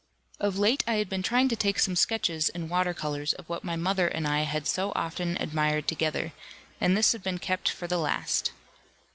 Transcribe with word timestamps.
Of 0.39 0.57
late 0.57 0.83
I 0.87 0.95
had 0.95 1.09
been 1.09 1.21
trying 1.21 1.47
to 1.49 1.55
take 1.55 1.77
some 1.77 1.95
sketches 1.95 2.49
in 2.49 2.69
water 2.69 2.91
colours 2.91 3.33
of 3.33 3.47
what 3.47 3.63
my 3.63 3.75
mother 3.75 4.07
and 4.07 4.27
I 4.27 4.45
had 4.45 4.65
so 4.65 4.91
often 4.95 5.37
admired 5.39 5.87
together, 5.87 6.33
and 6.81 6.97
this 6.97 7.11
had 7.11 7.21
been 7.21 7.37
kept 7.37 7.69
for 7.69 7.85
the 7.85 7.99
last. 7.99 8.51